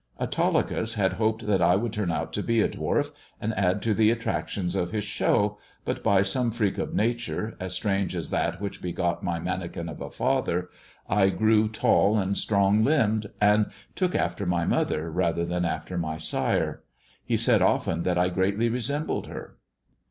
""Autolycus 0.19 0.95
had 0.95 1.13
hoped 1.21 1.45
that 1.45 1.61
I 1.61 1.75
would 1.75 1.93
turn 1.93 2.09
out 2.09 2.33
to 2.33 2.41
be 2.41 2.59
a 2.59 2.67
dwarf, 2.67 3.11
and 3.39 3.53
add 3.55 3.83
to 3.83 3.93
the 3.93 4.09
attractions 4.09 4.75
of 4.75 4.91
his 4.91 5.03
show; 5.03 5.59
but 5.85 6.01
by 6.03 6.23
some 6.23 6.49
freak 6.49 6.79
of 6.79 6.95
Nature, 6.95 7.55
as 7.59 7.75
strange 7.75 8.15
as 8.15 8.31
that 8.31 8.59
which 8.59 8.81
begot 8.81 9.21
my 9.21 9.39
manikin 9.39 9.87
of 9.87 10.01
a 10.01 10.09
father, 10.09 10.71
I 11.07 11.29
grew 11.29 11.69
tall 11.69 12.17
and 12.17 12.35
strong 12.35 12.83
limbed, 12.83 13.29
and 13.39 13.67
took 13.93 14.15
after 14.15 14.47
my 14.47 14.65
mother 14.65 15.11
rather 15.11 15.45
than 15.45 15.65
after 15.65 15.99
my 15.99 16.17
sire. 16.17 16.81
He 17.23 17.37
said 17.37 17.61
often 17.61 18.01
that 18.01 18.17
I 18.17 18.29
greatly 18.29 18.69
resembled 18.69 19.27
her." 19.27 19.57